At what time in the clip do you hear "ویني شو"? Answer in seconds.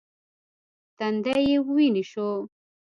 1.67-2.29